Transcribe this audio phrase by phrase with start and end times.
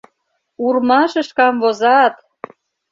[0.65, 2.15] Урмашыш камвозат!